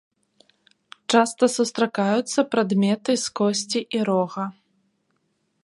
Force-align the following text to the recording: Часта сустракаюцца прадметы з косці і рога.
Часта 1.15 1.43
сустракаюцца 1.57 2.39
прадметы 2.55 3.11
з 3.25 3.37
косці 3.41 3.81
і 3.99 4.03
рога. 4.13 4.43